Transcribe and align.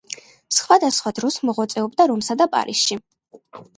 სხვადასხვა 0.59 1.11
დროს 1.19 1.37
მოღვაწეობდა 1.49 2.09
რომსა 2.13 2.39
და 2.41 2.49
პარიზში. 2.57 2.99